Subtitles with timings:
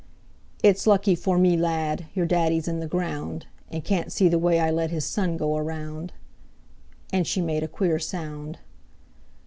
[0.63, 4.59] "It's lucky for me, lad, Your daddy's in the ground, And can't see the way
[4.59, 6.11] I let His son go around!"
[7.13, 8.57] And she made a queer sound.